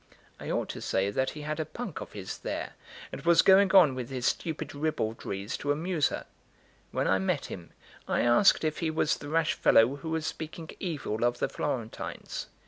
[0.39, 2.73] I ought to say that he had a punk of his there,
[3.11, 6.25] and was going on with his stupid ribaldries to amuse her.
[6.89, 7.69] When I met him,
[8.07, 12.47] I asked if he was the rash fellow who was speaking evil of the Florentines.